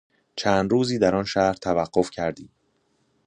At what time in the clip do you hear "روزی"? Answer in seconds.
0.71-0.99